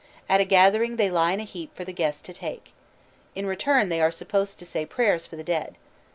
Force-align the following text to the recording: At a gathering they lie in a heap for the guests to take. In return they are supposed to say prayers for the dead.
At 0.27 0.41
a 0.41 0.45
gathering 0.45 0.95
they 0.95 1.11
lie 1.11 1.31
in 1.31 1.39
a 1.39 1.43
heap 1.43 1.75
for 1.77 1.85
the 1.85 1.93
guests 1.93 2.23
to 2.23 2.33
take. 2.33 2.73
In 3.35 3.45
return 3.45 3.89
they 3.89 4.01
are 4.01 4.09
supposed 4.11 4.57
to 4.57 4.65
say 4.65 4.83
prayers 4.83 5.27
for 5.27 5.35
the 5.35 5.43
dead. 5.43 5.75